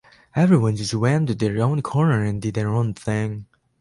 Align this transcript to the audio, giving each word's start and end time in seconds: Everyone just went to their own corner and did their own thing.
Everyone 0.35 0.75
just 0.75 0.95
went 0.95 1.27
to 1.27 1.35
their 1.35 1.61
own 1.61 1.83
corner 1.83 2.23
and 2.23 2.41
did 2.41 2.55
their 2.55 2.69
own 2.69 2.95
thing. 2.95 3.45